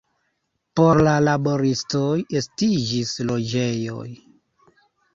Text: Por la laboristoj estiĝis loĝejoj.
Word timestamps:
Por 0.79 1.01
la 1.07 1.13
laboristoj 1.25 2.15
estiĝis 2.41 3.15
loĝejoj. 3.31 4.11